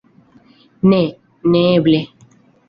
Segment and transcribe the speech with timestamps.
[0.93, 1.01] Ne,
[1.57, 2.01] neeble.